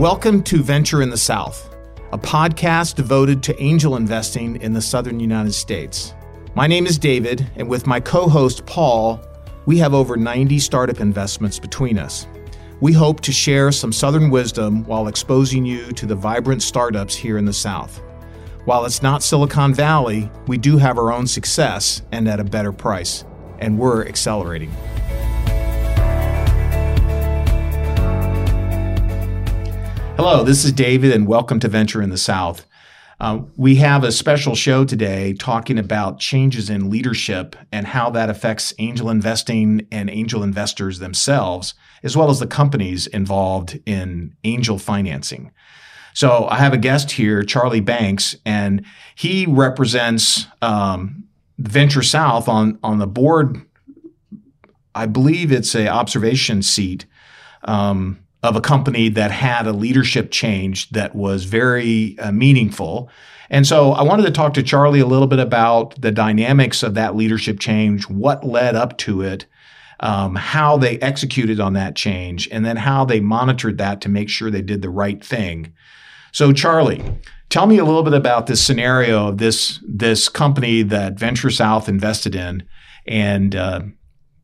Welcome 0.00 0.42
to 0.44 0.62
Venture 0.62 1.02
in 1.02 1.10
the 1.10 1.18
South, 1.18 1.76
a 2.10 2.16
podcast 2.16 2.94
devoted 2.94 3.42
to 3.42 3.62
angel 3.62 3.96
investing 3.96 4.56
in 4.62 4.72
the 4.72 4.80
southern 4.80 5.20
United 5.20 5.52
States. 5.52 6.14
My 6.54 6.66
name 6.66 6.86
is 6.86 6.96
David, 6.96 7.46
and 7.56 7.68
with 7.68 7.86
my 7.86 8.00
co 8.00 8.26
host 8.26 8.64
Paul, 8.64 9.20
we 9.66 9.76
have 9.76 9.92
over 9.92 10.16
90 10.16 10.58
startup 10.58 11.00
investments 11.00 11.58
between 11.58 11.98
us. 11.98 12.26
We 12.80 12.94
hope 12.94 13.20
to 13.20 13.30
share 13.30 13.70
some 13.72 13.92
Southern 13.92 14.30
wisdom 14.30 14.84
while 14.84 15.06
exposing 15.06 15.66
you 15.66 15.92
to 15.92 16.06
the 16.06 16.14
vibrant 16.14 16.62
startups 16.62 17.14
here 17.14 17.36
in 17.36 17.44
the 17.44 17.52
South. 17.52 18.00
While 18.64 18.86
it's 18.86 19.02
not 19.02 19.22
Silicon 19.22 19.74
Valley, 19.74 20.30
we 20.46 20.56
do 20.56 20.78
have 20.78 20.96
our 20.96 21.12
own 21.12 21.26
success 21.26 22.00
and 22.10 22.26
at 22.26 22.40
a 22.40 22.44
better 22.44 22.72
price, 22.72 23.26
and 23.58 23.78
we're 23.78 24.06
accelerating. 24.06 24.74
Hello, 30.22 30.44
this 30.44 30.66
is 30.66 30.72
David, 30.72 31.12
and 31.12 31.26
welcome 31.26 31.58
to 31.60 31.66
Venture 31.66 32.02
in 32.02 32.10
the 32.10 32.18
South. 32.18 32.66
Uh, 33.18 33.40
we 33.56 33.76
have 33.76 34.04
a 34.04 34.12
special 34.12 34.54
show 34.54 34.84
today 34.84 35.32
talking 35.32 35.78
about 35.78 36.18
changes 36.18 36.68
in 36.68 36.90
leadership 36.90 37.56
and 37.72 37.86
how 37.86 38.10
that 38.10 38.28
affects 38.28 38.74
angel 38.78 39.08
investing 39.08 39.86
and 39.90 40.10
angel 40.10 40.42
investors 40.42 40.98
themselves, 40.98 41.72
as 42.02 42.18
well 42.18 42.28
as 42.28 42.38
the 42.38 42.46
companies 42.46 43.06
involved 43.06 43.80
in 43.86 44.36
angel 44.44 44.78
financing. 44.78 45.52
So 46.12 46.46
I 46.50 46.58
have 46.58 46.74
a 46.74 46.78
guest 46.78 47.12
here, 47.12 47.42
Charlie 47.42 47.80
Banks, 47.80 48.36
and 48.44 48.84
he 49.14 49.46
represents 49.46 50.48
um, 50.60 51.24
Venture 51.56 52.02
South 52.02 52.46
on 52.46 52.78
on 52.82 52.98
the 52.98 53.06
board. 53.06 53.62
I 54.94 55.06
believe 55.06 55.50
it's 55.50 55.74
a 55.74 55.88
observation 55.88 56.60
seat. 56.60 57.06
Um, 57.64 58.18
of 58.42 58.56
a 58.56 58.60
company 58.60 59.08
that 59.10 59.30
had 59.30 59.66
a 59.66 59.72
leadership 59.72 60.30
change 60.30 60.88
that 60.90 61.14
was 61.14 61.44
very 61.44 62.18
uh, 62.18 62.32
meaningful. 62.32 63.10
And 63.50 63.66
so 63.66 63.92
I 63.92 64.02
wanted 64.02 64.22
to 64.24 64.30
talk 64.30 64.54
to 64.54 64.62
Charlie 64.62 65.00
a 65.00 65.06
little 65.06 65.26
bit 65.26 65.40
about 65.40 66.00
the 66.00 66.12
dynamics 66.12 66.82
of 66.82 66.94
that 66.94 67.16
leadership 67.16 67.60
change, 67.60 68.08
what 68.08 68.46
led 68.46 68.76
up 68.76 68.96
to 68.98 69.22
it, 69.22 69.46
um, 69.98 70.36
how 70.36 70.78
they 70.78 70.98
executed 71.00 71.60
on 71.60 71.74
that 71.74 71.96
change, 71.96 72.48
and 72.50 72.64
then 72.64 72.76
how 72.76 73.04
they 73.04 73.20
monitored 73.20 73.76
that 73.78 74.00
to 74.02 74.08
make 74.08 74.28
sure 74.28 74.50
they 74.50 74.62
did 74.62 74.80
the 74.80 74.88
right 74.88 75.22
thing. 75.22 75.74
So, 76.32 76.52
Charlie, 76.52 77.02
tell 77.50 77.66
me 77.66 77.78
a 77.78 77.84
little 77.84 78.04
bit 78.04 78.14
about 78.14 78.46
this 78.46 78.64
scenario 78.64 79.28
of 79.28 79.38
this 79.38 79.80
this 79.86 80.28
company 80.28 80.82
that 80.82 81.18
Venture 81.18 81.50
South 81.50 81.88
invested 81.88 82.34
in, 82.34 82.62
and 83.06 83.54
uh, 83.54 83.80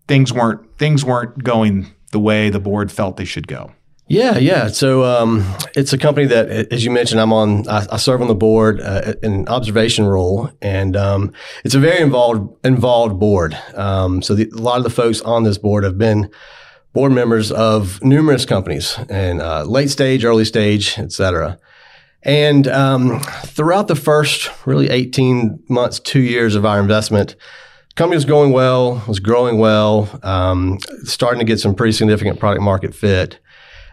things 0.08 0.32
weren't 0.32 0.76
things 0.78 1.04
weren't 1.04 1.42
going 1.42 1.94
the 2.12 2.20
way 2.20 2.50
the 2.50 2.60
board 2.60 2.92
felt 2.92 3.16
they 3.16 3.24
should 3.24 3.46
go. 3.46 3.72
Yeah, 4.08 4.38
yeah. 4.38 4.68
So 4.68 5.04
um, 5.04 5.44
it's 5.74 5.92
a 5.92 5.98
company 5.98 6.26
that, 6.26 6.48
as 6.48 6.84
you 6.84 6.92
mentioned, 6.92 7.20
I'm 7.20 7.32
on. 7.32 7.68
I, 7.68 7.86
I 7.90 7.96
serve 7.96 8.22
on 8.22 8.28
the 8.28 8.36
board 8.36 8.80
uh, 8.80 9.14
in 9.20 9.32
an 9.32 9.48
observation 9.48 10.04
role, 10.04 10.48
and 10.62 10.96
um, 10.96 11.32
it's 11.64 11.74
a 11.74 11.80
very 11.80 12.00
involved 12.00 12.56
involved 12.64 13.18
board. 13.18 13.58
Um, 13.74 14.22
so 14.22 14.34
the, 14.36 14.48
a 14.50 14.60
lot 14.60 14.78
of 14.78 14.84
the 14.84 14.90
folks 14.90 15.20
on 15.22 15.42
this 15.42 15.58
board 15.58 15.82
have 15.82 15.98
been 15.98 16.30
board 16.92 17.10
members 17.10 17.50
of 17.50 18.02
numerous 18.02 18.44
companies, 18.44 18.96
and 19.08 19.42
uh, 19.42 19.64
late 19.64 19.90
stage, 19.90 20.24
early 20.24 20.44
stage, 20.44 20.96
et 20.98 21.10
cetera. 21.10 21.58
And 22.22 22.68
um, 22.68 23.20
throughout 23.44 23.88
the 23.88 23.96
first 23.96 24.50
really 24.66 24.88
18 24.88 25.64
months, 25.68 25.98
two 25.98 26.20
years 26.20 26.54
of 26.54 26.64
our 26.64 26.78
investment, 26.78 27.34
company 27.96 28.16
was 28.16 28.24
going 28.24 28.52
well, 28.52 29.02
was 29.08 29.18
growing 29.18 29.58
well, 29.58 30.20
um, 30.22 30.78
starting 31.02 31.40
to 31.40 31.44
get 31.44 31.58
some 31.58 31.74
pretty 31.74 31.92
significant 31.92 32.38
product 32.38 32.62
market 32.62 32.94
fit. 32.94 33.38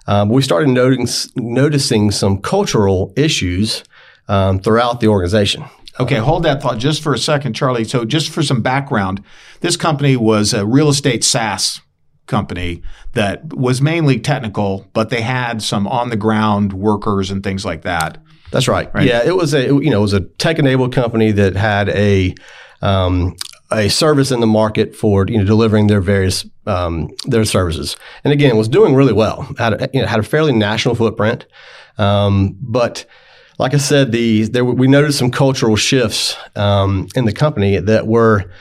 Um, 0.08 0.30
we 0.30 0.42
started 0.42 0.70
noting, 0.70 1.08
noticing 1.36 2.12
some 2.12 2.40
cultural 2.40 3.14
issues 3.16 3.84
um, 4.28 4.60
throughout 4.60 5.00
the 5.00 5.08
organization. 5.08 5.64
Okay, 6.00 6.16
hold 6.16 6.44
that 6.44 6.62
thought 6.62 6.80
just 6.80 7.04
for 7.04 7.14
a 7.14 7.18
second, 7.18 7.54
Charlie. 7.54 7.84
So, 7.84 8.04
just 8.04 8.30
for 8.30 8.42
some 8.42 8.62
background, 8.62 9.24
this 9.62 9.78
company 9.78 10.18
was 10.18 10.54
a 10.54 10.66
real 10.66 10.90
estate 10.90 11.24
SaaS 11.24 11.82
company 12.26 12.82
that 13.14 13.54
was 13.54 13.82
mainly 13.82 14.20
technical, 14.20 14.88
but 14.94 15.10
they 15.10 15.22
had 15.22 15.62
some 15.62 15.88
on 15.88 16.10
the 16.10 16.16
ground 16.16 16.74
workers 16.74 17.30
and 17.30 17.44
things 17.44 17.64
like 17.64 17.84
that. 17.84 18.18
That's 18.52 18.68
right. 18.68 18.94
right. 18.94 19.06
Yeah, 19.06 19.24
it 19.24 19.36
was 19.36 19.54
a 19.54 19.66
you 19.66 19.90
know 19.90 20.00
it 20.00 20.02
was 20.02 20.14
a 20.14 20.22
tech 20.22 20.58
enabled 20.58 20.94
company 20.94 21.32
that 21.32 21.56
had 21.56 21.90
a 21.90 22.34
um, 22.82 23.36
a 23.74 23.90
service 23.90 24.32
in 24.32 24.40
the 24.40 24.48
market 24.48 24.96
for 24.96 25.26
you 25.28 25.38
know 25.38 25.46
delivering 25.46 25.88
their 25.88 26.02
various 26.02 26.46
um, 26.66 27.10
their 27.26 27.46
services, 27.46 27.96
and 28.24 28.32
again 28.32 28.58
was 28.58 28.68
doing 28.68 28.96
really 28.96 29.14
well. 29.14 29.54
Had 29.58 29.82
a, 29.82 29.90
you 29.94 30.02
know, 30.02 30.08
had 30.08 30.20
a 30.20 30.24
fairly 30.24 30.54
national 30.54 30.96
footprint, 30.96 31.46
um, 31.98 32.58
but 32.62 33.06
like 33.60 33.74
I 33.74 33.78
said, 33.78 34.12
the 34.12 34.44
there 34.44 34.66
we 34.66 34.88
noticed 34.88 35.20
some 35.20 35.32
cultural 35.32 35.76
shifts 35.76 36.36
um, 36.56 37.08
in 37.16 37.26
the 37.26 37.34
company 37.34 37.80
that 37.80 38.08
were 38.08 38.52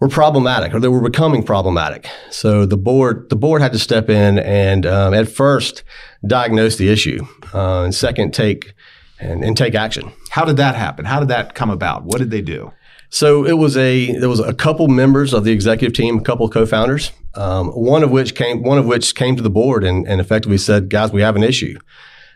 were 0.00 0.08
problematic 0.08 0.72
or 0.74 0.80
they 0.80 0.88
were 0.88 1.00
becoming 1.00 1.42
problematic. 1.42 2.08
So 2.30 2.66
the 2.66 2.76
board 2.76 3.28
the 3.30 3.36
board 3.36 3.62
had 3.62 3.72
to 3.72 3.78
step 3.78 4.08
in 4.08 4.38
and 4.38 4.86
um, 4.86 5.14
at 5.14 5.28
first 5.28 5.82
diagnose 6.26 6.76
the 6.76 6.88
issue, 6.88 7.26
uh, 7.54 7.82
and 7.84 7.94
second 7.94 8.34
take 8.34 8.74
and, 9.20 9.44
and 9.44 9.56
take 9.56 9.74
action. 9.74 10.12
How 10.30 10.44
did 10.44 10.56
that 10.58 10.74
happen? 10.74 11.04
How 11.04 11.20
did 11.20 11.28
that 11.28 11.54
come 11.54 11.70
about? 11.70 12.04
What 12.04 12.18
did 12.18 12.30
they 12.30 12.42
do? 12.42 12.72
So 13.10 13.46
it 13.46 13.54
was 13.54 13.76
a 13.76 14.12
there 14.18 14.28
was 14.28 14.40
a 14.40 14.52
couple 14.52 14.88
members 14.88 15.32
of 15.32 15.44
the 15.44 15.52
executive 15.52 15.96
team, 15.96 16.18
a 16.18 16.22
couple 16.22 16.48
co-founders, 16.48 17.12
um, 17.34 17.68
one 17.68 18.02
of 18.02 18.10
which 18.10 18.34
came 18.34 18.62
one 18.62 18.78
of 18.78 18.86
which 18.86 19.14
came 19.14 19.36
to 19.36 19.42
the 19.42 19.50
board 19.50 19.84
and, 19.84 20.06
and 20.06 20.20
effectively 20.20 20.58
said, 20.58 20.90
"Guys, 20.90 21.10
we 21.10 21.22
have 21.22 21.36
an 21.36 21.42
issue," 21.42 21.78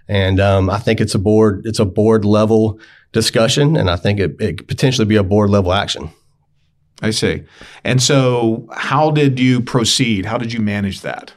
and 0.09 0.41
um, 0.41 0.71
I 0.71 0.79
think 0.79 1.01
it's 1.01 1.15
a 1.15 1.19
board 1.19 1.63
it's 1.67 1.79
a 1.79 1.85
board 1.85 2.25
level 2.25 2.81
discussion, 3.13 3.77
and 3.77 3.91
I 3.91 3.97
think 3.97 4.19
it, 4.19 4.37
it 4.41 4.59
could 4.59 4.69
potentially 4.69 5.05
be 5.05 5.17
a 5.17 5.23
board 5.23 5.51
level 5.51 5.73
action. 5.73 6.11
I 7.03 7.11
see. 7.11 7.43
And 7.85 8.01
so, 8.01 8.69
how 8.73 9.11
did 9.11 9.39
you 9.39 9.61
proceed? 9.61 10.25
How 10.25 10.39
did 10.39 10.53
you 10.53 10.61
manage 10.61 11.03
that? 11.03 11.33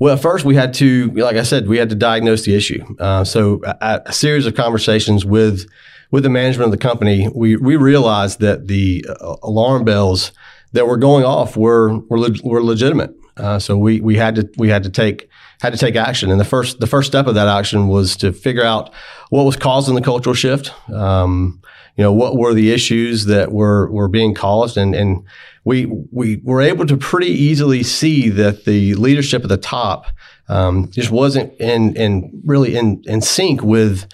Well, 0.00 0.16
first 0.16 0.44
we 0.44 0.56
had 0.56 0.74
to, 0.74 1.12
like 1.12 1.36
I 1.36 1.44
said, 1.44 1.68
we 1.68 1.78
had 1.78 1.88
to 1.90 1.94
diagnose 1.94 2.42
the 2.42 2.56
issue. 2.56 2.84
Uh, 2.98 3.22
so 3.22 3.60
a, 3.64 4.02
a, 4.06 4.12
series 4.12 4.46
of 4.46 4.56
conversations 4.56 5.24
with 5.24 5.68
with 6.12 6.22
the 6.22 6.30
management 6.30 6.66
of 6.66 6.70
the 6.70 6.88
company, 6.88 7.28
we 7.34 7.56
we 7.56 7.74
realized 7.74 8.38
that 8.40 8.68
the 8.68 9.04
uh, 9.08 9.36
alarm 9.42 9.84
bells 9.84 10.30
that 10.72 10.86
were 10.86 10.98
going 10.98 11.24
off 11.24 11.56
were 11.56 11.98
were, 12.08 12.20
le- 12.20 12.42
were 12.44 12.62
legitimate. 12.62 13.12
Uh, 13.36 13.58
so 13.58 13.76
we 13.76 14.00
we 14.00 14.16
had 14.16 14.36
to 14.36 14.48
we 14.58 14.68
had 14.68 14.84
to 14.84 14.90
take 14.90 15.28
had 15.60 15.72
to 15.72 15.78
take 15.78 15.96
action. 15.96 16.30
And 16.30 16.38
the 16.38 16.44
first 16.44 16.78
the 16.78 16.86
first 16.86 17.08
step 17.08 17.26
of 17.26 17.34
that 17.34 17.48
action 17.48 17.88
was 17.88 18.14
to 18.16 18.32
figure 18.32 18.62
out 18.62 18.92
what 19.30 19.44
was 19.44 19.56
causing 19.56 19.94
the 19.94 20.02
cultural 20.02 20.34
shift. 20.34 20.70
Um, 20.92 21.60
you 21.96 22.04
know, 22.04 22.12
what 22.12 22.36
were 22.36 22.54
the 22.54 22.72
issues 22.72 23.26
that 23.26 23.52
were 23.52 23.90
were 23.90 24.08
being 24.08 24.34
caused, 24.34 24.76
and 24.76 24.94
and 24.94 25.24
we 25.64 25.86
we 26.10 26.40
were 26.44 26.60
able 26.60 26.86
to 26.86 26.96
pretty 26.96 27.30
easily 27.30 27.82
see 27.82 28.28
that 28.28 28.64
the 28.64 28.94
leadership 28.94 29.42
at 29.42 29.48
the 29.48 29.56
top 29.56 30.06
um, 30.48 30.90
just 30.90 31.10
wasn't 31.10 31.54
in 31.58 31.96
in 31.96 32.42
really 32.44 32.76
in 32.76 33.02
in 33.06 33.22
sync 33.22 33.62
with 33.62 34.06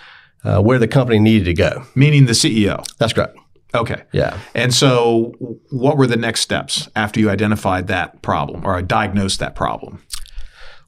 uh, 0.44 0.60
where 0.60 0.78
the 0.78 0.88
company 0.88 1.18
needed 1.18 1.44
to 1.44 1.54
go. 1.54 1.84
Meaning 1.94 2.26
the 2.26 2.32
CEO. 2.32 2.86
That's 2.98 3.12
correct. 3.12 3.36
Okay. 3.74 4.02
Yeah. 4.12 4.38
And 4.54 4.72
so, 4.72 5.34
what 5.70 5.98
were 5.98 6.06
the 6.06 6.16
next 6.16 6.40
steps 6.40 6.88
after 6.96 7.20
you 7.20 7.28
identified 7.28 7.86
that 7.88 8.22
problem 8.22 8.64
or 8.64 8.80
diagnosed 8.80 9.40
that 9.40 9.54
problem? 9.54 10.02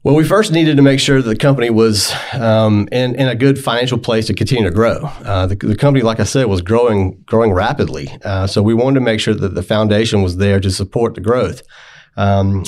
Well, 0.02 0.14
we 0.14 0.24
first 0.24 0.50
needed 0.50 0.78
to 0.78 0.82
make 0.82 0.98
sure 0.98 1.20
that 1.20 1.28
the 1.28 1.36
company 1.36 1.68
was 1.68 2.10
um, 2.32 2.88
in, 2.90 3.14
in 3.16 3.28
a 3.28 3.34
good 3.34 3.62
financial 3.62 3.98
place 3.98 4.28
to 4.28 4.34
continue 4.34 4.64
to 4.64 4.70
grow. 4.70 5.02
Uh, 5.24 5.46
the, 5.46 5.56
the, 5.56 5.76
company, 5.76 6.02
like 6.02 6.20
I 6.20 6.24
said, 6.24 6.46
was 6.46 6.62
growing 6.62 7.22
growing 7.26 7.52
rapidly. 7.52 8.08
Uh, 8.24 8.46
so 8.46 8.62
we 8.62 8.72
wanted 8.72 8.94
to 8.94 9.04
make 9.04 9.20
sure 9.20 9.34
that 9.34 9.54
the 9.54 9.62
foundation 9.62 10.22
was 10.22 10.38
there 10.38 10.58
to 10.58 10.70
support 10.70 11.16
the 11.16 11.20
growth, 11.20 11.60
um, 12.16 12.64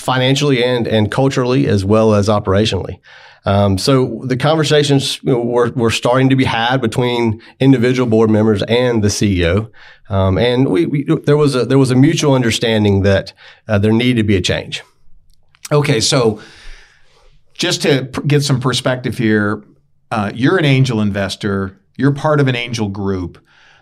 financially 0.00 0.64
and 0.64 0.88
and 0.88 1.12
culturally 1.12 1.68
as 1.68 1.84
well 1.84 2.14
as 2.14 2.26
operationally. 2.26 2.98
Um, 3.44 3.76
so 3.76 4.22
the 4.24 4.36
conversations 4.36 5.20
you 5.22 5.32
know, 5.32 5.40
were, 5.40 5.70
were 5.72 5.90
starting 5.90 6.28
to 6.28 6.36
be 6.36 6.44
had 6.44 6.80
between 6.80 7.42
individual 7.58 8.08
board 8.08 8.30
members 8.30 8.62
and 8.64 9.02
the 9.02 9.08
CEO, 9.08 9.70
um, 10.08 10.38
and 10.38 10.68
we, 10.68 10.86
we, 10.86 11.04
there 11.04 11.36
was 11.36 11.54
a 11.54 11.64
there 11.64 11.78
was 11.78 11.90
a 11.90 11.96
mutual 11.96 12.34
understanding 12.34 13.02
that 13.02 13.32
uh, 13.66 13.78
there 13.78 13.92
needed 13.92 14.16
to 14.18 14.22
be 14.22 14.36
a 14.36 14.40
change. 14.40 14.82
Okay, 15.72 16.00
so 16.00 16.40
just 17.54 17.82
to 17.82 18.02
get 18.26 18.42
some 18.42 18.60
perspective 18.60 19.18
here, 19.18 19.64
uh, 20.10 20.30
you're 20.34 20.58
an 20.58 20.64
angel 20.64 21.00
investor. 21.00 21.78
You're 21.96 22.12
part 22.12 22.40
of 22.40 22.48
an 22.48 22.56
angel 22.56 22.88
group. 22.88 23.38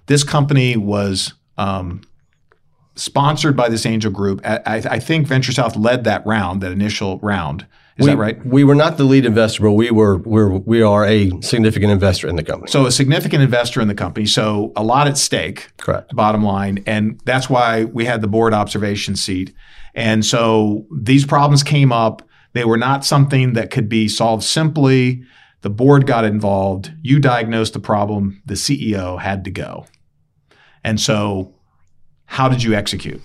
This 0.07 0.25
company 0.25 0.77
was 0.77 1.35
um, 1.59 2.03
sponsored 2.95 3.57
by 3.57 3.69
this 3.69 3.87
angel 3.87 4.11
group. 4.11 4.41
I, 4.45 4.61
I, 4.67 4.99
think 4.99 5.27
Venture 5.27 5.53
South 5.53 5.77
led 5.77 6.05
that 6.05 6.25
round, 6.27 6.61
that 6.63 6.73
initial 6.73 7.19
round. 7.19 7.67
Is 8.01 8.07
we, 8.07 8.13
that 8.13 8.19
right? 8.19 8.47
We 8.47 8.65
were 8.65 8.75
not 8.75 8.97
the 8.97 9.05
lead 9.05 9.27
investor, 9.27 9.63
but 9.63 9.73
we 9.73 9.91
were 9.91 10.17
we're, 10.19 10.49
we 10.49 10.81
are 10.81 11.05
a 11.05 11.31
significant 11.43 11.93
investor 11.93 12.29
in 12.29 12.37
the 12.37 12.43
company. 12.43 12.71
So 12.71 12.87
a 12.87 12.91
significant 12.91 13.43
investor 13.43 13.81
in 13.81 13.89
the 13.89 13.95
company. 13.95 14.25
So 14.27 14.73
a 14.75 14.83
lot 14.83 15.07
at 15.07 15.19
stake. 15.19 15.71
Correct. 15.77 16.15
Bottom 16.17 16.43
line, 16.43 16.83
and 16.87 17.21
that's 17.25 17.51
why 17.51 17.85
we 17.85 18.07
had 18.07 18.23
the 18.23 18.29
board 18.29 18.55
observation 18.55 19.17
seat. 19.17 19.55
And 19.95 20.25
so 20.25 20.87
these 20.97 21.27
problems 21.27 21.63
came 21.63 21.93
up. 21.93 22.27
They 22.55 22.65
were 22.65 22.79
not 22.79 23.05
something 23.05 23.53
that 23.53 23.71
could 23.71 23.89
be 23.89 24.09
solved 24.09 24.45
simply. 24.45 25.23
The 25.61 25.71
board 25.71 26.07
got 26.07 26.25
involved. 26.25 26.93
You 27.03 27.21
diagnosed 27.21 27.75
the 27.75 27.81
problem. 27.81 28.43
The 28.47 28.55
CEO 28.55 29.21
had 29.21 29.45
to 29.45 29.51
go. 29.51 29.87
And 30.83 30.99
so, 30.99 31.55
how 32.25 32.49
did 32.49 32.63
you 32.63 32.73
execute? 32.73 33.21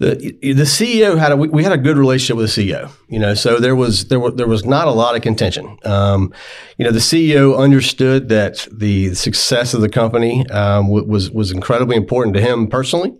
The 0.00 0.14
the 0.40 0.64
CEO 0.64 1.18
had 1.18 1.30
a 1.30 1.36
we 1.36 1.62
had 1.62 1.72
a 1.72 1.78
good 1.78 1.98
relationship 1.98 2.36
with 2.38 2.54
the 2.54 2.72
CEO. 2.72 2.90
You 3.08 3.18
know, 3.18 3.34
so 3.34 3.58
there 3.58 3.76
was 3.76 4.06
there 4.06 4.18
was 4.18 4.34
there 4.34 4.48
was 4.48 4.64
not 4.64 4.88
a 4.88 4.92
lot 4.92 5.14
of 5.14 5.20
contention. 5.20 5.76
Um, 5.84 6.32
you 6.78 6.86
know, 6.86 6.90
the 6.90 7.00
CEO 7.00 7.56
understood 7.56 8.30
that 8.30 8.66
the 8.72 9.14
success 9.14 9.74
of 9.74 9.82
the 9.82 9.90
company 9.90 10.48
um, 10.48 10.88
was 10.88 11.30
was 11.30 11.52
incredibly 11.52 11.96
important 11.96 12.34
to 12.36 12.40
him 12.40 12.66
personally, 12.66 13.12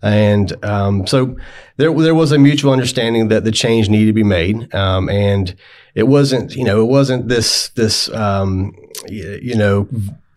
and 0.00 0.52
um, 0.64 1.06
so 1.06 1.36
there 1.76 1.92
there 1.92 2.14
was 2.14 2.32
a 2.32 2.38
mutual 2.38 2.72
understanding 2.72 3.28
that 3.28 3.44
the 3.44 3.52
change 3.52 3.90
needed 3.90 4.06
to 4.06 4.14
be 4.14 4.24
made, 4.24 4.74
um, 4.74 5.10
and 5.10 5.54
it 5.94 6.04
wasn't 6.04 6.56
you 6.56 6.64
know 6.64 6.80
it 6.80 6.88
wasn't 6.88 7.28
this 7.28 7.68
this 7.70 8.08
um, 8.08 8.74
you 9.06 9.54
know 9.54 9.86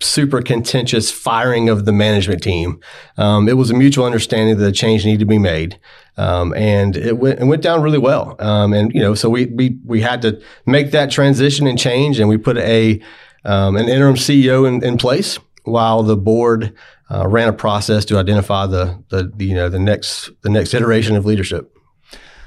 super 0.02 0.42
contentious 0.42 1.10
firing 1.12 1.70
of 1.70 1.86
the 1.86 1.92
management 1.92 2.44
team. 2.44 2.80
Um, 3.18 3.48
it 3.48 3.54
was 3.54 3.72
a 3.72 3.74
mutual 3.74 4.06
understanding 4.06 4.58
that 4.58 4.68
a 4.68 4.72
change 4.72 5.06
needed 5.06 5.20
to 5.20 5.26
be 5.26 5.38
made. 5.38 5.80
Um, 6.18 6.54
and 6.54 6.96
it 6.96 7.18
went, 7.18 7.40
it 7.40 7.46
went 7.46 7.62
down 7.62 7.82
really 7.82 7.98
well. 7.98 8.36
Um, 8.40 8.74
and, 8.74 8.94
you 8.94 9.02
know, 9.02 9.16
so 9.16 9.30
we, 9.30 9.48
we, 9.48 9.78
we 9.86 10.02
had 10.02 10.22
to 10.24 10.42
make 10.66 10.92
that 10.92 11.12
transition 11.12 11.68
and 11.68 11.78
change 11.78 12.20
and 12.20 12.30
we 12.30 12.38
put 12.38 12.58
a, 12.58 13.02
um, 13.44 13.76
an 13.76 13.90
interim 13.90 14.16
CEO 14.16 14.68
in, 14.68 14.84
in 14.84 14.98
place 14.98 15.38
while 15.64 16.04
the 16.04 16.18
board, 16.18 16.74
uh, 17.10 17.28
ran 17.28 17.48
a 17.48 17.54
process 17.54 18.04
to 18.06 18.18
identify 18.18 18.66
the, 18.66 19.02
the, 19.10 19.32
the, 19.36 19.46
you 19.46 19.54
know, 19.54 19.70
the 19.70 19.80
next, 19.80 20.30
the 20.42 20.50
next 20.50 20.74
iteration 20.74 21.16
of 21.16 21.26
leadership. 21.26 21.78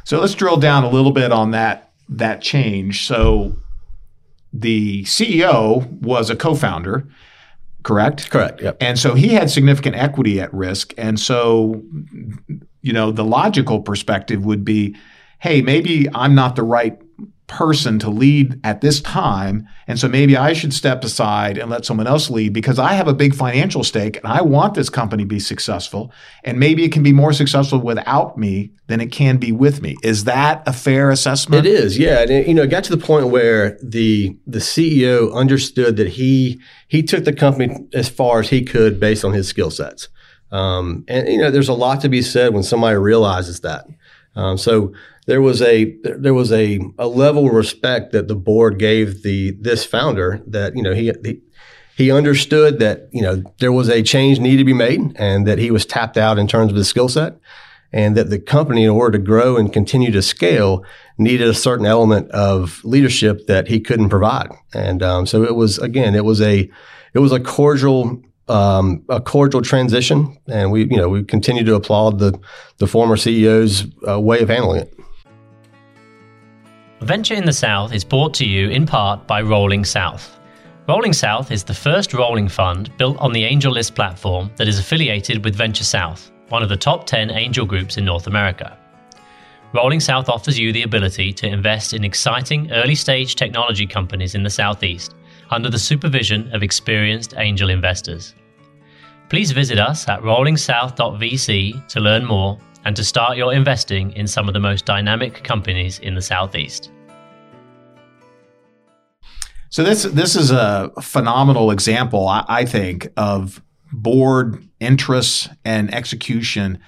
So 0.05 0.21
let's 0.21 0.35
drill 0.35 0.57
down 0.57 0.85
a 0.85 0.89
little 0.89 1.13
bit 1.13 1.33
on 1.33 1.51
that, 1.53 1.93
that 2.09 2.41
change. 2.41 3.07
So 3.07 3.57
the 4.53 5.05
CEO 5.05 5.87
was 6.01 6.31
a 6.31 6.37
co-founder 6.37 7.07
correct? 7.83 8.31
Correct. 8.31 8.61
Yep. 8.61 8.77
And 8.81 8.99
so 8.99 9.15
he 9.15 9.29
had 9.29 9.51
significant 9.51 9.97
equity 9.97 10.41
at 10.41 10.53
risk. 10.53 10.93
And 10.99 11.19
so, 11.19 11.83
you 12.83 12.93
know, 12.93 13.11
the 13.11 13.25
logical 13.25 13.81
perspective 13.81 14.45
would 14.45 14.65
be, 14.65 14.97
hey, 15.41 15.63
maybe 15.63 16.09
I'm 16.15 16.35
not 16.35 16.57
the 16.57 16.63
right 16.63 16.99
person 17.49 17.99
to 17.99 18.11
lead 18.11 18.61
at 18.63 18.83
this 18.83 19.01
time. 19.01 19.67
And 19.87 19.99
so 19.99 20.07
maybe 20.07 20.37
I 20.37 20.53
should 20.53 20.73
step 20.73 21.03
aside 21.03 21.57
and 21.57 21.71
let 21.71 21.85
someone 21.85 22.07
else 22.07 22.31
lead 22.31 22.53
because 22.53 22.79
I 22.79 22.93
have 22.93 23.09
a 23.09 23.15
big 23.15 23.35
financial 23.35 23.83
stake 23.83 24.19
and 24.19 24.27
I 24.27 24.43
want 24.43 24.75
this 24.75 24.91
company 24.91 25.25
to 25.25 25.27
be 25.27 25.41
successful. 25.41 26.13
And 26.45 26.61
maybe 26.61 26.85
it 26.85 26.93
can 26.93 27.03
be 27.03 27.13
more 27.13 27.33
successful 27.33 27.81
without 27.81 28.37
me 28.39 28.73
than 28.87 29.01
it 29.01 29.11
can 29.11 29.39
be 29.39 29.51
with 29.51 29.81
me. 29.81 29.97
Is 30.03 30.25
that 30.25 30.63
a 30.67 30.73
fair 30.73 31.11
assessment? 31.11 31.67
It 31.67 31.73
is, 31.73 31.99
yeah. 31.99 32.21
And 32.21 32.31
it, 32.31 32.47
you 32.47 32.55
know, 32.55 32.63
it 32.63 32.69
got 32.69 32.85
to 32.85 32.95
the 32.95 33.05
point 33.05 33.29
where 33.29 33.79
the 33.83 34.37
the 34.47 34.59
CEO 34.61 35.35
understood 35.35 35.97
that 35.97 36.09
he 36.09 36.61
he 36.87 37.03
took 37.03 37.25
the 37.25 37.33
company 37.33 37.89
as 37.95 38.09
far 38.09 38.41
as 38.41 38.51
he 38.51 38.63
could 38.63 39.01
based 39.01 39.25
on 39.25 39.33
his 39.33 39.49
skill 39.49 39.71
sets. 39.71 40.09
Um, 40.53 41.05
and 41.09 41.29
you 41.29 41.39
know, 41.39 41.51
there's 41.51 41.69
a 41.69 41.75
lot 41.75 42.03
to 42.03 42.11
be 42.11 42.23
said 42.23 42.53
when 42.53 42.63
somebody 42.63 42.97
realizes 42.97 43.61
that. 43.61 43.87
Um, 44.37 44.57
so 44.57 44.93
there 45.29 45.43
was 45.43 45.61
a 45.61 45.95
there 46.03 46.35
was 46.35 46.51
a, 46.51 46.81
a 46.99 47.07
level 47.07 47.47
of 47.47 47.53
respect 47.53 48.13
that 48.13 48.29
the 48.29 48.35
board 48.35 48.79
gave 48.79 49.23
the 49.23 49.53
this 49.61 49.85
founder 49.85 50.43
that 50.47 50.75
you 50.75 50.83
know 50.83 50.95
he, 50.95 51.13
he 51.23 51.41
he 51.97 52.11
understood 52.11 52.79
that 52.79 53.09
you 53.13 53.21
know 53.21 53.43
there 53.59 53.71
was 53.71 53.91
a 53.91 54.03
change 54.03 54.41
needed 54.41 54.59
to 54.59 54.65
be 54.65 54.73
made 54.73 55.15
and 55.17 55.47
that 55.47 55.59
he 55.59 55.71
was 55.71 55.85
tapped 55.85 56.17
out 56.17 56.39
in 56.39 56.49
terms 56.49 56.71
of 56.73 56.77
his 56.77 56.89
skill 56.89 57.11
set 57.11 57.37
and 57.93 58.17
that 58.17 58.31
the 58.31 58.39
company 58.39 58.85
in 58.85 58.91
order 58.91 59.19
to 59.19 59.25
grow 59.25 59.57
and 59.59 59.73
continue 59.73 60.11
to 60.11 60.23
scale 60.23 60.83
needed 61.19 61.47
a 61.47 61.55
certain 61.55 61.87
element 61.87 62.31
of 62.31 62.83
leadership 62.83 63.47
that 63.47 63.69
he 63.69 63.79
couldn't 63.79 64.09
provide 64.09 64.51
and 64.73 65.03
um, 65.03 65.27
so 65.27 65.45
it 65.45 65.55
was 65.55 65.79
again 65.79 66.15
it 66.15 66.25
was 66.25 66.41
a 66.41 66.71
it 67.13 67.19
was 67.19 67.33
a 67.33 67.41
cordial 67.41 68.23
um, 68.49 69.05
a 69.11 69.21
cordial 69.21 69.61
transition, 69.61 70.39
and 70.47 70.73
we, 70.73 70.85
you 70.85 70.97
know, 70.97 71.11
we 71.11 71.23
continue 71.23 71.65
to 71.65 71.75
applaud 71.75 72.19
the 72.19 72.41
the 72.79 72.87
former 72.87 73.17
CEO's 73.17 73.87
uh, 74.09 74.19
way 74.19 74.41
of 74.41 74.49
handling 74.49 74.81
it. 74.81 74.98
Venture 77.01 77.35
in 77.35 77.45
the 77.45 77.53
South 77.53 77.93
is 77.93 78.03
brought 78.05 78.35
to 78.35 78.45
you 78.45 78.71
in 78.71 78.85
part 78.85 79.25
by 79.29 79.41
Rolling 79.41 79.85
South. 79.85 80.41
Rolling 80.89 81.13
South 81.13 81.53
is 81.53 81.63
the 81.63 81.73
first 81.73 82.13
rolling 82.13 82.49
fund 82.49 82.91
built 82.99 83.17
on 83.19 83.33
the 83.33 83.45
AngelList 83.45 83.95
platform 83.95 84.51
that 84.57 84.67
is 84.67 84.81
affiliated 84.81 85.45
with 85.45 85.55
Venture 85.55 85.85
South, 85.85 86.33
one 86.49 86.61
of 86.61 86.69
the 86.69 86.77
top 86.77 87.07
10 87.07 87.31
angel 87.31 87.65
groups 87.65 87.99
in 87.99 88.05
North 88.05 88.27
America. 88.27 88.77
Rolling 89.73 90.01
South 90.01 90.29
offers 90.29 90.59
you 90.59 90.73
the 90.73 90.83
ability 90.83 91.33
to 91.35 91.47
invest 91.47 91.95
in 91.95 92.03
exciting 92.03 92.73
early 92.73 92.97
stage 92.97 93.37
technology 93.37 93.87
companies 93.87 94.35
in 94.35 94.43
the 94.43 94.51
Southeast 94.51 95.15
under 95.51 95.71
the 95.71 95.79
supervision 95.79 96.53
of 96.53 96.65
experienced 96.65 97.35
angel 97.37 97.71
investors. 97.71 98.35
Please 99.29 99.53
visit 99.53 99.79
us 99.79 100.09
at 100.09 100.21
rollingsouth.vc 100.23 101.87
to 101.87 102.01
learn 102.01 102.25
more 102.25 102.59
and 102.85 102.97
to 102.97 103.05
start 103.05 103.37
your 103.37 103.53
investing 103.53 104.13
in 104.13 104.27
some 104.27 104.49
of 104.49 104.55
the 104.55 104.61
most 104.61 104.85
dynamic 104.85 105.45
companies 105.45 105.99
in 105.99 106.15
the 106.15 106.23
Southeast. 106.23 106.91
So 109.71 109.83
this 109.83 110.05
this 110.05 110.35
is 110.35 110.51
a 110.51 110.91
phenomenal 111.01 111.71
example, 111.71 112.27
I, 112.27 112.45
I 112.49 112.65
think, 112.65 113.09
of 113.17 113.63
board 113.93 114.67
interests 114.81 115.49
and 115.65 115.93
execution 115.95 116.79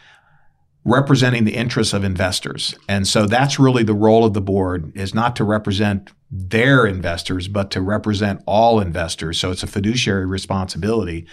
representing 0.84 1.44
the 1.44 1.54
interests 1.56 1.92
of 1.92 2.04
investors. 2.04 2.74
And 2.88 3.06
so 3.06 3.26
that's 3.26 3.58
really 3.58 3.82
the 3.82 3.94
role 3.94 4.24
of 4.24 4.32
the 4.32 4.40
board 4.40 4.96
is 4.96 5.14
not 5.14 5.36
to 5.36 5.44
represent 5.44 6.10
their 6.30 6.86
investors, 6.86 7.48
but 7.48 7.70
to 7.72 7.80
represent 7.80 8.42
all 8.46 8.80
investors. 8.80 9.38
So 9.38 9.50
it's 9.50 9.62
a 9.62 9.66
fiduciary 9.66 10.26
responsibility. 10.26 11.26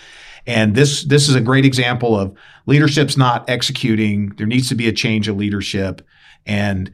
And 0.48 0.76
this 0.76 1.04
this 1.04 1.28
is 1.28 1.36
a 1.36 1.42
great 1.42 1.66
example 1.66 2.18
of 2.18 2.36
leadership's 2.66 3.18
not 3.18 3.50
executing. 3.50 4.30
There 4.38 4.48
needs 4.48 4.70
to 4.70 4.76
be 4.76 4.88
a 4.88 4.94
change 4.94 5.28
of 5.28 5.36
leadership, 5.36 6.02
and 6.46 6.92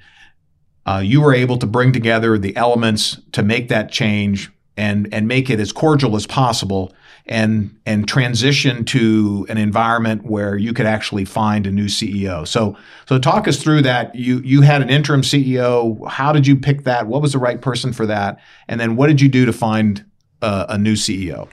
uh, 0.85 1.01
you 1.03 1.21
were 1.21 1.33
able 1.33 1.57
to 1.57 1.67
bring 1.67 1.93
together 1.93 2.37
the 2.37 2.55
elements 2.57 3.21
to 3.31 3.43
make 3.43 3.69
that 3.69 3.91
change 3.91 4.51
and 4.77 5.13
and 5.13 5.27
make 5.27 5.49
it 5.49 5.59
as 5.59 5.71
cordial 5.71 6.15
as 6.15 6.25
possible 6.25 6.93
and 7.25 7.77
and 7.85 8.07
transition 8.07 8.83
to 8.83 9.45
an 9.49 9.57
environment 9.57 10.25
where 10.25 10.57
you 10.57 10.73
could 10.73 10.85
actually 10.85 11.25
find 11.25 11.65
a 11.65 11.71
new 11.71 11.85
CEO. 11.85 12.47
So 12.47 12.75
so 13.07 13.19
talk 13.19 13.47
us 13.47 13.61
through 13.61 13.83
that. 13.83 14.13
You 14.15 14.39
you 14.39 14.61
had 14.61 14.81
an 14.81 14.89
interim 14.89 15.21
CEO. 15.21 16.07
How 16.09 16.33
did 16.33 16.47
you 16.47 16.55
pick 16.55 16.83
that? 16.83 17.07
What 17.07 17.21
was 17.21 17.33
the 17.33 17.39
right 17.39 17.61
person 17.61 17.93
for 17.93 18.05
that? 18.07 18.39
And 18.67 18.79
then 18.79 18.95
what 18.95 19.07
did 19.07 19.21
you 19.21 19.29
do 19.29 19.45
to 19.45 19.53
find 19.53 20.03
uh, 20.41 20.65
a 20.69 20.77
new 20.77 20.95
CEO? 20.95 21.47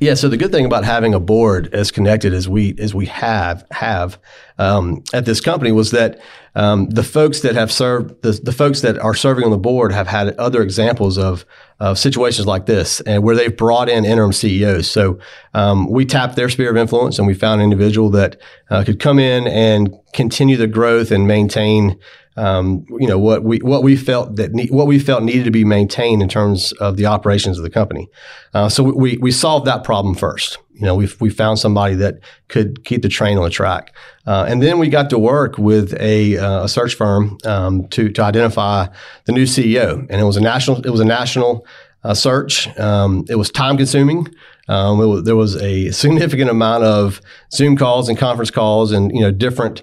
Yeah. 0.00 0.14
So 0.14 0.30
the 0.30 0.38
good 0.38 0.50
thing 0.50 0.64
about 0.64 0.84
having 0.84 1.12
a 1.12 1.20
board 1.20 1.74
as 1.74 1.90
connected 1.90 2.32
as 2.32 2.48
we 2.48 2.74
as 2.78 2.94
we 2.94 3.04
have 3.06 3.66
have 3.70 4.18
um, 4.58 5.04
at 5.12 5.26
this 5.26 5.42
company 5.42 5.72
was 5.72 5.90
that 5.90 6.18
um, 6.54 6.88
the 6.88 7.02
folks 7.02 7.40
that 7.40 7.54
have 7.54 7.70
served 7.70 8.22
the, 8.22 8.32
the 8.32 8.52
folks 8.52 8.80
that 8.80 8.98
are 8.98 9.14
serving 9.14 9.44
on 9.44 9.50
the 9.50 9.58
board 9.58 9.92
have 9.92 10.06
had 10.06 10.34
other 10.36 10.62
examples 10.62 11.18
of 11.18 11.44
of 11.80 11.98
situations 11.98 12.46
like 12.46 12.64
this 12.64 13.02
and 13.02 13.22
where 13.22 13.36
they've 13.36 13.56
brought 13.56 13.90
in 13.90 14.06
interim 14.06 14.32
CEOs. 14.32 14.90
So 14.90 15.18
um, 15.52 15.86
we 15.90 16.06
tapped 16.06 16.34
their 16.34 16.48
sphere 16.48 16.70
of 16.70 16.78
influence 16.78 17.18
and 17.18 17.26
we 17.26 17.34
found 17.34 17.60
an 17.60 17.64
individual 17.64 18.08
that 18.10 18.40
uh, 18.70 18.84
could 18.84 19.00
come 19.00 19.18
in 19.18 19.46
and 19.48 19.94
continue 20.14 20.56
the 20.56 20.66
growth 20.66 21.10
and 21.10 21.26
maintain 21.26 21.98
um, 22.36 22.86
you 22.98 23.06
know 23.06 23.18
what 23.18 23.42
we 23.42 23.58
what 23.58 23.82
we 23.82 23.96
felt 23.96 24.36
that 24.36 24.52
ne- 24.52 24.68
what 24.68 24.86
we 24.86 24.98
felt 24.98 25.22
needed 25.22 25.44
to 25.44 25.50
be 25.50 25.64
maintained 25.64 26.22
in 26.22 26.28
terms 26.28 26.72
of 26.72 26.96
the 26.96 27.06
operations 27.06 27.58
of 27.58 27.64
the 27.64 27.70
company. 27.70 28.08
Uh, 28.54 28.68
so 28.68 28.82
we 28.82 29.18
we 29.18 29.30
solved 29.30 29.66
that 29.66 29.84
problem 29.90 30.14
first. 30.14 30.56
You 30.74 30.86
know, 30.86 30.94
we 30.94 31.08
we 31.18 31.30
found 31.30 31.58
somebody 31.58 31.96
that 31.96 32.20
could 32.46 32.84
keep 32.84 33.02
the 33.02 33.08
train 33.08 33.36
on 33.38 33.42
the 33.42 33.50
track, 33.50 33.92
uh, 34.24 34.46
and 34.48 34.62
then 34.62 34.78
we 34.78 34.88
got 34.88 35.10
to 35.10 35.18
work 35.18 35.58
with 35.58 36.00
a, 36.00 36.38
uh, 36.38 36.62
a 36.66 36.68
search 36.68 36.94
firm 36.94 37.38
um, 37.44 37.88
to 37.88 38.08
to 38.10 38.22
identify 38.22 38.86
the 39.24 39.32
new 39.32 39.46
CEO, 39.46 40.06
and 40.08 40.20
it 40.20 40.22
was 40.22 40.36
a 40.36 40.40
national 40.40 40.76
it 40.86 40.90
was 40.90 41.00
a 41.00 41.04
national 41.04 41.66
uh, 42.04 42.14
search. 42.14 42.68
Um, 42.78 43.24
it 43.28 43.34
was 43.34 43.50
time 43.50 43.76
consuming. 43.76 44.28
Um, 44.68 44.98
was, 44.98 45.24
there 45.24 45.34
was 45.34 45.56
a 45.56 45.90
significant 45.90 46.48
amount 46.48 46.84
of 46.84 47.20
Zoom 47.52 47.76
calls 47.76 48.08
and 48.08 48.16
conference 48.16 48.52
calls, 48.52 48.92
and 48.92 49.10
you 49.12 49.22
know 49.22 49.32
different 49.32 49.82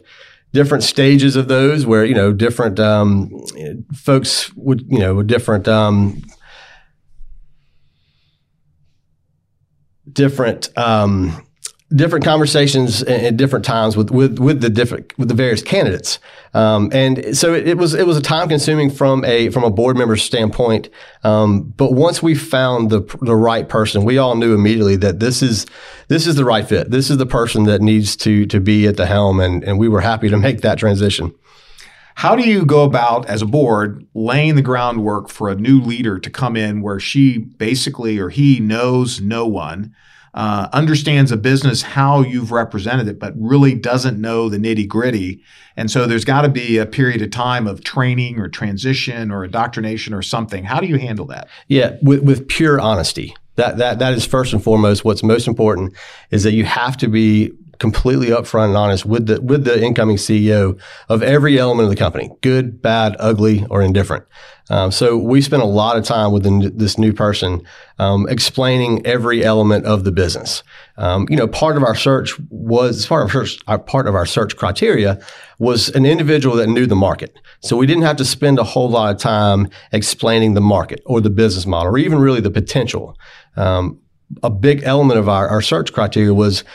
different 0.53 0.85
stages 0.85 1.35
of 1.35 1.49
those 1.49 1.85
where 1.85 2.05
you 2.05 2.15
know 2.15 2.31
different 2.31 2.79
um, 2.79 3.29
folks 3.93 4.55
would 4.55 4.85
you 4.87 4.99
know 4.99 5.15
with 5.15 5.27
different 5.27 5.67
um, 5.67 6.23
different 10.11 10.75
um, 10.77 11.43
different 11.95 12.25
conversations 12.25 13.01
at 13.03 13.37
different 13.37 13.63
times 13.63 13.95
with, 13.95 14.11
with, 14.11 14.39
with 14.39 14.59
the 14.59 14.69
different 14.69 15.17
with 15.17 15.29
the 15.29 15.33
various 15.33 15.61
candidates, 15.61 16.19
um, 16.53 16.89
and 16.91 17.37
so 17.37 17.53
it, 17.53 17.67
it, 17.67 17.77
was 17.77 17.93
it 17.93 18.05
was 18.05 18.17
a 18.17 18.21
time 18.21 18.49
consuming 18.49 18.89
from 18.89 19.23
a 19.23 19.49
from 19.49 19.63
a 19.63 19.69
board 19.69 19.97
member 19.97 20.17
standpoint. 20.17 20.89
Um, 21.23 21.73
but 21.77 21.93
once 21.93 22.21
we 22.21 22.35
found 22.35 22.89
the 22.89 23.01
the 23.21 23.35
right 23.35 23.67
person, 23.67 24.03
we 24.03 24.17
all 24.17 24.35
knew 24.35 24.53
immediately 24.53 24.97
that 24.97 25.19
this 25.19 25.41
is 25.41 25.65
this 26.07 26.27
is 26.27 26.35
the 26.35 26.45
right 26.45 26.67
fit. 26.67 26.91
This 26.91 27.09
is 27.09 27.17
the 27.17 27.25
person 27.25 27.63
that 27.63 27.81
needs 27.81 28.15
to 28.17 28.45
to 28.47 28.59
be 28.59 28.87
at 28.87 28.97
the 28.97 29.05
helm, 29.05 29.39
and 29.39 29.63
and 29.63 29.79
we 29.79 29.87
were 29.87 30.01
happy 30.01 30.29
to 30.29 30.37
make 30.37 30.61
that 30.61 30.77
transition. 30.77 31.33
How 32.17 32.35
do 32.35 32.49
you 32.49 32.65
go 32.65 32.83
about, 32.83 33.27
as 33.27 33.43
a 33.43 33.45
board, 33.45 34.03
laying 34.15 34.55
the 34.55 34.63
groundwork 34.63 35.29
for 35.29 35.49
a 35.49 35.55
new 35.55 35.79
leader 35.79 36.17
to 36.17 36.29
come 36.31 36.55
in 36.55 36.81
where 36.81 36.99
she 36.99 37.37
basically 37.37 38.17
or 38.17 38.29
he 38.29 38.59
knows 38.59 39.21
no 39.21 39.45
one, 39.45 39.93
uh, 40.33 40.67
understands 40.73 41.31
a 41.31 41.37
business 41.37 41.83
how 41.83 42.21
you've 42.21 42.51
represented 42.51 43.07
it, 43.07 43.19
but 43.19 43.35
really 43.37 43.75
doesn't 43.75 44.19
know 44.19 44.49
the 44.49 44.57
nitty 44.57 44.87
gritty? 44.87 45.43
And 45.75 45.91
so 45.91 46.07
there's 46.07 46.25
got 46.25 46.41
to 46.41 46.49
be 46.49 46.79
a 46.79 46.87
period 46.87 47.21
of 47.21 47.29
time 47.29 47.67
of 47.67 47.83
training 47.83 48.39
or 48.39 48.49
transition 48.49 49.29
or 49.29 49.45
indoctrination 49.45 50.11
or 50.11 50.23
something. 50.23 50.63
How 50.63 50.79
do 50.79 50.87
you 50.87 50.97
handle 50.97 51.27
that? 51.27 51.47
Yeah, 51.67 51.97
with, 52.01 52.23
with 52.23 52.47
pure 52.47 52.79
honesty. 52.79 53.35
That, 53.57 53.77
that, 53.77 53.99
that 53.99 54.13
is 54.13 54.25
first 54.25 54.53
and 54.53 54.63
foremost. 54.63 55.05
What's 55.05 55.21
most 55.21 55.47
important 55.47 55.93
is 56.31 56.41
that 56.41 56.53
you 56.53 56.65
have 56.65 56.97
to 56.97 57.07
be 57.07 57.51
completely 57.79 58.27
upfront 58.27 58.69
and 58.69 58.77
honest 58.77 59.05
with 59.05 59.27
the 59.27 59.41
with 59.41 59.63
the 59.63 59.83
incoming 59.83 60.17
CEO 60.17 60.79
of 61.09 61.23
every 61.23 61.59
element 61.59 61.85
of 61.85 61.89
the 61.89 61.95
company, 61.95 62.29
good, 62.41 62.81
bad, 62.81 63.15
ugly, 63.19 63.65
or 63.69 63.81
indifferent. 63.81 64.25
Um, 64.69 64.91
so 64.91 65.15
we 65.17 65.41
spent 65.41 65.63
a 65.63 65.67
lot 65.67 65.95
of 65.97 66.03
time 66.03 66.31
with 66.31 66.77
this 66.77 66.97
new 66.97 67.13
person 67.13 67.63
um, 67.99 68.27
explaining 68.27 69.05
every 69.05 69.43
element 69.43 69.85
of 69.85 70.03
the 70.03 70.11
business. 70.11 70.61
Um, 70.97 71.25
you 71.29 71.37
know, 71.37 71.47
part 71.47 71.77
of 71.77 71.83
our 71.83 71.95
search 71.95 72.37
was 72.49 73.05
part 73.05 73.23
of 73.23 73.35
our 73.35 73.45
search, 73.45 73.59
our, 73.67 73.79
part 73.79 74.07
of 74.07 74.15
our 74.15 74.25
search 74.25 74.57
criteria 74.57 75.21
was 75.59 75.89
an 75.89 76.05
individual 76.05 76.57
that 76.57 76.67
knew 76.67 76.85
the 76.85 76.95
market. 76.95 77.39
So 77.61 77.77
we 77.77 77.85
didn't 77.85 78.03
have 78.03 78.17
to 78.17 78.25
spend 78.25 78.59
a 78.59 78.63
whole 78.63 78.89
lot 78.89 79.15
of 79.15 79.21
time 79.21 79.69
explaining 79.91 80.53
the 80.53 80.61
market 80.61 81.01
or 81.05 81.21
the 81.21 81.29
business 81.29 81.65
model 81.65 81.93
or 81.93 81.97
even 81.97 82.19
really 82.19 82.41
the 82.41 82.51
potential. 82.51 83.17
Um, 83.55 83.99
a 84.43 84.49
big 84.49 84.83
element 84.83 85.19
of 85.19 85.29
our, 85.29 85.47
our 85.47 85.61
search 85.61 85.93
criteria 85.93 86.33
was 86.33 86.65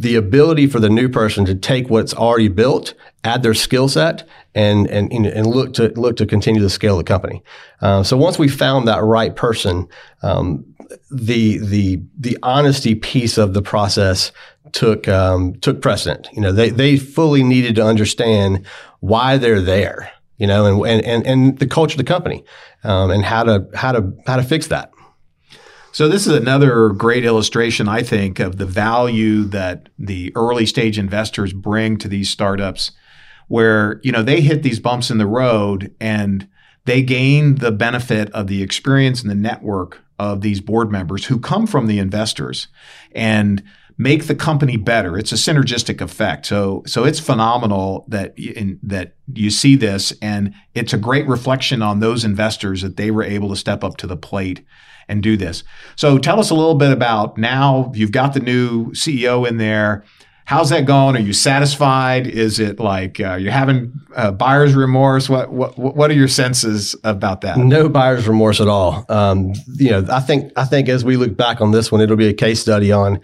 the 0.00 0.16
ability 0.16 0.66
for 0.66 0.80
the 0.80 0.88
new 0.88 1.08
person 1.08 1.44
to 1.44 1.54
take 1.54 1.90
what's 1.90 2.14
already 2.14 2.48
built, 2.48 2.94
add 3.22 3.42
their 3.42 3.54
skill 3.54 3.88
set, 3.88 4.26
and, 4.54 4.88
and 4.88 5.12
and 5.12 5.46
look 5.46 5.74
to 5.74 5.88
look 5.90 6.16
to 6.16 6.26
continue 6.26 6.60
to 6.60 6.70
scale 6.70 6.96
the 6.96 7.04
company. 7.04 7.42
Uh, 7.80 8.02
so 8.02 8.16
once 8.16 8.38
we 8.38 8.48
found 8.48 8.88
that 8.88 9.02
right 9.02 9.36
person, 9.36 9.86
um, 10.22 10.64
the 11.10 11.58
the 11.58 12.00
the 12.18 12.38
honesty 12.42 12.94
piece 12.94 13.36
of 13.36 13.52
the 13.52 13.62
process 13.62 14.32
took 14.72 15.06
um, 15.06 15.54
took 15.60 15.82
precedent. 15.82 16.28
You 16.32 16.40
know, 16.40 16.52
they 16.52 16.70
they 16.70 16.96
fully 16.96 17.42
needed 17.42 17.74
to 17.76 17.84
understand 17.84 18.66
why 19.00 19.36
they're 19.36 19.60
there. 19.60 20.10
You 20.38 20.46
know, 20.46 20.84
and 20.84 21.04
and 21.04 21.26
and 21.26 21.58
the 21.58 21.66
culture 21.66 21.92
of 21.92 21.98
the 21.98 22.04
company, 22.04 22.42
um, 22.84 23.10
and 23.10 23.22
how 23.22 23.44
to 23.44 23.68
how 23.74 23.92
to 23.92 24.12
how 24.26 24.36
to 24.36 24.42
fix 24.42 24.68
that. 24.68 24.90
So 25.92 26.08
this 26.08 26.26
is 26.26 26.34
another 26.34 26.90
great 26.90 27.24
illustration, 27.24 27.88
I 27.88 28.02
think, 28.02 28.38
of 28.38 28.58
the 28.58 28.66
value 28.66 29.42
that 29.44 29.88
the 29.98 30.32
early 30.36 30.64
stage 30.64 30.98
investors 30.98 31.52
bring 31.52 31.98
to 31.98 32.08
these 32.08 32.30
startups 32.30 32.92
where, 33.48 34.00
you 34.04 34.12
know, 34.12 34.22
they 34.22 34.40
hit 34.40 34.62
these 34.62 34.78
bumps 34.78 35.10
in 35.10 35.18
the 35.18 35.26
road 35.26 35.92
and 36.00 36.48
they 36.84 37.02
gain 37.02 37.56
the 37.56 37.72
benefit 37.72 38.30
of 38.30 38.46
the 38.46 38.62
experience 38.62 39.20
and 39.20 39.30
the 39.30 39.34
network 39.34 40.00
of 40.20 40.42
these 40.42 40.60
board 40.60 40.92
members 40.92 41.24
who 41.26 41.40
come 41.40 41.66
from 41.66 41.88
the 41.88 41.98
investors. 41.98 42.68
And 43.12 43.64
make 44.00 44.28
the 44.28 44.34
company 44.34 44.78
better. 44.78 45.18
It's 45.18 45.30
a 45.30 45.34
synergistic 45.34 46.00
effect. 46.00 46.46
So 46.46 46.82
so 46.86 47.04
it's 47.04 47.20
phenomenal 47.20 48.06
that 48.08 48.36
in, 48.38 48.80
that 48.82 49.14
you 49.34 49.50
see 49.50 49.76
this 49.76 50.14
and 50.22 50.54
it's 50.74 50.94
a 50.94 50.98
great 50.98 51.28
reflection 51.28 51.82
on 51.82 52.00
those 52.00 52.24
investors 52.24 52.80
that 52.80 52.96
they 52.96 53.10
were 53.10 53.22
able 53.22 53.50
to 53.50 53.56
step 53.56 53.84
up 53.84 53.98
to 53.98 54.06
the 54.06 54.16
plate 54.16 54.64
and 55.06 55.22
do 55.22 55.36
this. 55.36 55.64
So 55.96 56.16
tell 56.16 56.40
us 56.40 56.48
a 56.48 56.54
little 56.54 56.76
bit 56.76 56.92
about 56.92 57.36
now 57.36 57.92
you've 57.94 58.10
got 58.10 58.32
the 58.32 58.40
new 58.40 58.90
CEO 58.92 59.46
in 59.46 59.58
there. 59.58 60.02
How's 60.46 60.70
that 60.70 60.86
going? 60.86 61.14
Are 61.14 61.20
you 61.20 61.34
satisfied? 61.34 62.26
Is 62.26 62.58
it 62.58 62.80
like 62.80 63.20
uh, 63.20 63.34
you're 63.34 63.52
having 63.52 63.92
uh, 64.16 64.32
buyer's 64.32 64.74
remorse? 64.74 65.28
What, 65.28 65.52
what 65.52 65.78
what 65.78 66.10
are 66.10 66.14
your 66.14 66.26
senses 66.26 66.96
about 67.04 67.42
that? 67.42 67.58
No 67.58 67.90
buyer's 67.90 68.26
remorse 68.26 68.62
at 68.62 68.66
all. 68.66 69.04
Um, 69.10 69.52
you 69.74 69.90
know, 69.90 70.06
I 70.10 70.20
think 70.20 70.52
I 70.56 70.64
think 70.64 70.88
as 70.88 71.04
we 71.04 71.18
look 71.18 71.36
back 71.36 71.60
on 71.60 71.70
this 71.72 71.92
one, 71.92 72.00
it'll 72.00 72.16
be 72.16 72.28
a 72.28 72.32
case 72.32 72.60
study 72.62 72.90
on 72.90 73.20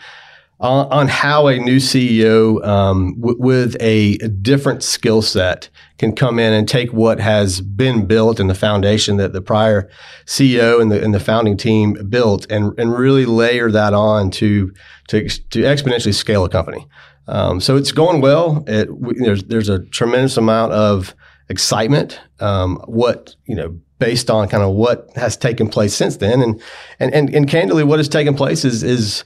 on, 0.58 0.86
on 0.90 1.08
how 1.08 1.48
a 1.48 1.58
new 1.58 1.76
CEO 1.76 2.64
um, 2.66 3.14
w- 3.20 3.38
with 3.38 3.76
a, 3.80 4.14
a 4.22 4.28
different 4.28 4.82
skill 4.82 5.20
set 5.22 5.68
can 5.98 6.14
come 6.14 6.38
in 6.38 6.52
and 6.52 6.68
take 6.68 6.92
what 6.92 7.20
has 7.20 7.60
been 7.60 8.06
built 8.06 8.40
and 8.40 8.48
the 8.48 8.54
foundation 8.54 9.18
that 9.18 9.32
the 9.32 9.42
prior 9.42 9.88
CEO 10.24 10.80
and 10.80 10.90
the, 10.90 11.02
and 11.02 11.14
the 11.14 11.20
founding 11.20 11.56
team 11.56 11.94
built 12.08 12.46
and, 12.50 12.78
and 12.78 12.96
really 12.96 13.26
layer 13.26 13.70
that 13.70 13.92
on 13.92 14.30
to, 14.30 14.72
to, 15.08 15.28
to 15.28 15.62
exponentially 15.62 16.14
scale 16.14 16.44
a 16.44 16.48
company. 16.48 16.86
Um, 17.28 17.60
so 17.60 17.76
it's 17.76 17.92
going 17.92 18.20
well. 18.20 18.64
It, 18.66 18.94
we, 18.96 19.14
there's, 19.18 19.44
there's 19.44 19.68
a 19.68 19.80
tremendous 19.86 20.36
amount 20.36 20.72
of 20.72 21.14
excitement. 21.48 22.20
Um, 22.40 22.76
what, 22.86 23.34
you 23.46 23.54
know, 23.54 23.78
based 23.98 24.30
on 24.30 24.48
kind 24.48 24.62
of 24.62 24.74
what 24.74 25.10
has 25.16 25.36
taken 25.36 25.68
place 25.68 25.94
since 25.94 26.18
then. 26.18 26.42
And, 26.42 26.62
and, 26.98 27.14
and, 27.14 27.34
and 27.34 27.48
candidly, 27.48 27.82
what 27.82 27.98
has 27.98 28.08
taken 28.08 28.34
place 28.34 28.64
is, 28.64 28.82
is 28.82 29.24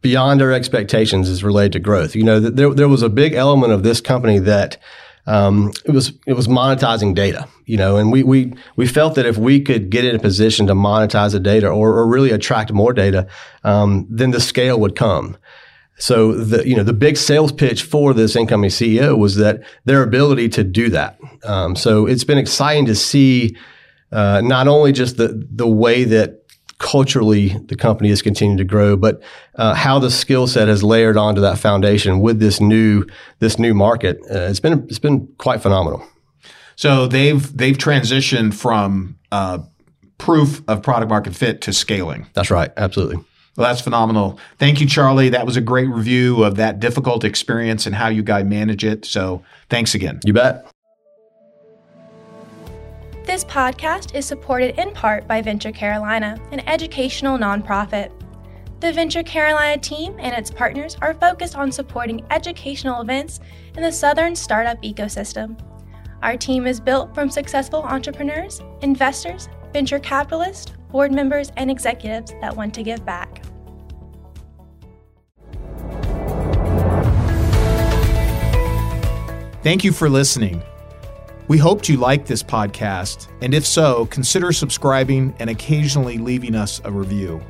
beyond 0.00 0.42
our 0.42 0.52
expectations 0.52 1.28
is 1.28 1.44
related 1.44 1.72
to 1.72 1.80
growth. 1.80 2.14
You 2.14 2.24
know, 2.24 2.40
there, 2.40 2.72
there 2.74 2.88
was 2.88 3.02
a 3.02 3.08
big 3.08 3.34
element 3.34 3.72
of 3.72 3.82
this 3.82 4.00
company 4.00 4.38
that, 4.40 4.78
um, 5.26 5.72
it 5.84 5.92
was 5.92 6.12
it 6.26 6.32
was 6.32 6.48
monetizing 6.48 7.14
data, 7.14 7.46
you 7.64 7.76
know, 7.76 7.96
and 7.96 8.10
we 8.10 8.24
we 8.24 8.54
we 8.74 8.88
felt 8.88 9.14
that 9.14 9.24
if 9.24 9.38
we 9.38 9.60
could 9.60 9.88
get 9.88 10.04
in 10.04 10.16
a 10.16 10.18
position 10.18 10.66
to 10.66 10.74
monetize 10.74 11.30
the 11.30 11.38
data 11.38 11.68
or, 11.68 11.96
or 11.96 12.08
really 12.08 12.32
attract 12.32 12.72
more 12.72 12.92
data, 12.92 13.28
um, 13.62 14.04
then 14.10 14.32
the 14.32 14.40
scale 14.40 14.80
would 14.80 14.96
come. 14.96 15.36
So 15.96 16.32
the 16.32 16.66
you 16.68 16.74
know 16.74 16.82
the 16.82 16.92
big 16.92 17.16
sales 17.16 17.52
pitch 17.52 17.84
for 17.84 18.12
this 18.12 18.34
incoming 18.34 18.70
CEO 18.70 19.16
was 19.16 19.36
that 19.36 19.62
their 19.84 20.02
ability 20.02 20.48
to 20.50 20.64
do 20.64 20.88
that. 20.90 21.20
Um, 21.44 21.76
so 21.76 22.06
it's 22.06 22.24
been 22.24 22.38
exciting 22.38 22.86
to 22.86 22.96
see 22.96 23.56
uh, 24.10 24.40
not 24.42 24.66
only 24.66 24.90
just 24.90 25.18
the 25.18 25.46
the 25.48 25.68
way 25.68 26.02
that 26.02 26.41
culturally 26.82 27.56
the 27.68 27.76
company 27.76 28.10
has 28.10 28.20
continued 28.20 28.58
to 28.58 28.64
grow, 28.64 28.96
but 28.96 29.22
uh, 29.54 29.72
how 29.72 29.98
the 29.98 30.10
skill 30.10 30.46
set 30.46 30.68
has 30.68 30.82
layered 30.82 31.16
onto 31.16 31.40
that 31.40 31.56
foundation 31.56 32.20
with 32.20 32.40
this 32.40 32.60
new 32.60 33.06
this 33.38 33.58
new 33.58 33.72
market. 33.72 34.18
Uh, 34.30 34.50
it's 34.50 34.60
been 34.60 34.84
it's 34.88 34.98
been 34.98 35.26
quite 35.38 35.62
phenomenal. 35.62 36.04
So 36.76 37.06
they've 37.06 37.56
they've 37.56 37.78
transitioned 37.78 38.52
from 38.54 39.16
uh, 39.30 39.60
proof 40.18 40.62
of 40.68 40.82
product 40.82 41.08
market 41.08 41.34
fit 41.34 41.60
to 41.62 41.72
scaling. 41.72 42.26
That's 42.34 42.50
right, 42.50 42.70
absolutely. 42.76 43.24
Well, 43.56 43.68
that's 43.68 43.82
phenomenal. 43.82 44.38
Thank 44.58 44.80
you, 44.80 44.86
Charlie. 44.86 45.28
That 45.28 45.46
was 45.46 45.56
a 45.56 45.60
great 45.60 45.88
review 45.88 46.42
of 46.42 46.56
that 46.56 46.80
difficult 46.80 47.22
experience 47.22 47.86
and 47.86 47.94
how 47.94 48.08
you 48.08 48.22
guys 48.22 48.46
manage 48.46 48.82
it. 48.82 49.04
So 49.04 49.42
thanks 49.68 49.94
again. 49.94 50.20
You 50.24 50.32
bet. 50.32 50.71
This 53.24 53.44
podcast 53.44 54.16
is 54.16 54.26
supported 54.26 54.80
in 54.80 54.90
part 54.90 55.28
by 55.28 55.40
Venture 55.40 55.70
Carolina, 55.70 56.36
an 56.50 56.58
educational 56.68 57.38
nonprofit. 57.38 58.10
The 58.80 58.92
Venture 58.92 59.22
Carolina 59.22 59.80
team 59.80 60.16
and 60.18 60.34
its 60.34 60.50
partners 60.50 60.96
are 61.00 61.14
focused 61.14 61.54
on 61.54 61.70
supporting 61.70 62.26
educational 62.32 63.00
events 63.00 63.38
in 63.76 63.84
the 63.84 63.92
Southern 63.92 64.34
startup 64.34 64.82
ecosystem. 64.82 65.56
Our 66.20 66.36
team 66.36 66.66
is 66.66 66.80
built 66.80 67.14
from 67.14 67.30
successful 67.30 67.84
entrepreneurs, 67.84 68.60
investors, 68.80 69.48
venture 69.72 70.00
capitalists, 70.00 70.72
board 70.90 71.12
members, 71.12 71.52
and 71.56 71.70
executives 71.70 72.34
that 72.40 72.56
want 72.56 72.74
to 72.74 72.82
give 72.82 73.06
back. 73.06 73.44
Thank 79.62 79.84
you 79.84 79.92
for 79.92 80.10
listening. 80.10 80.60
We 81.48 81.58
hoped 81.58 81.88
you 81.88 81.96
liked 81.96 82.26
this 82.26 82.42
podcast, 82.42 83.28
and 83.40 83.52
if 83.52 83.66
so, 83.66 84.06
consider 84.06 84.52
subscribing 84.52 85.34
and 85.38 85.50
occasionally 85.50 86.18
leaving 86.18 86.54
us 86.54 86.80
a 86.84 86.92
review. 86.92 87.42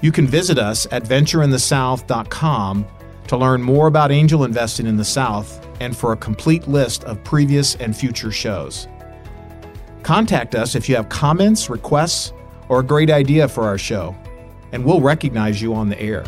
You 0.00 0.12
can 0.12 0.26
visit 0.26 0.58
us 0.58 0.86
at 0.90 1.04
ventureinthesouth.com 1.04 2.86
to 3.28 3.36
learn 3.36 3.62
more 3.62 3.86
about 3.86 4.12
angel 4.12 4.44
investing 4.44 4.86
in 4.86 4.96
the 4.96 5.04
South 5.04 5.66
and 5.80 5.96
for 5.96 6.12
a 6.12 6.16
complete 6.16 6.68
list 6.68 7.04
of 7.04 7.22
previous 7.24 7.76
and 7.76 7.96
future 7.96 8.30
shows. 8.30 8.88
Contact 10.02 10.54
us 10.54 10.74
if 10.74 10.88
you 10.88 10.96
have 10.96 11.08
comments, 11.08 11.70
requests, 11.70 12.32
or 12.68 12.80
a 12.80 12.84
great 12.84 13.10
idea 13.10 13.48
for 13.48 13.64
our 13.64 13.78
show, 13.78 14.14
and 14.72 14.84
we'll 14.84 15.00
recognize 15.00 15.62
you 15.62 15.74
on 15.74 15.88
the 15.88 16.00
air. 16.00 16.24